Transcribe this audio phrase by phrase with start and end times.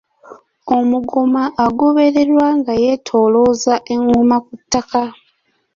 [0.77, 5.03] Omugoma agobererwa nga yeetoolooza engoma ku ttaka.